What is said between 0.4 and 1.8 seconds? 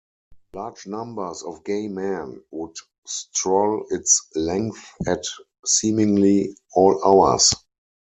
Large numbers of